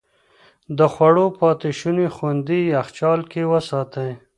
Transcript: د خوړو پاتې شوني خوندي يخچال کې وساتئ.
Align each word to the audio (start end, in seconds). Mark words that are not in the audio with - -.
د 0.77 0.79
خوړو 0.93 1.25
پاتې 1.39 1.69
شوني 1.79 2.07
خوندي 2.15 2.61
يخچال 2.75 3.19
کې 3.31 3.41
وساتئ. 3.51 4.11